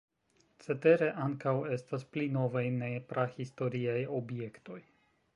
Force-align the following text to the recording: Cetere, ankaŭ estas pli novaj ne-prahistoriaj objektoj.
Cetere, 0.63 1.09
ankaŭ 1.25 1.53
estas 1.75 2.05
pli 2.15 2.23
novaj 2.37 2.63
ne-prahistoriaj 2.77 3.99
objektoj. 4.21 4.79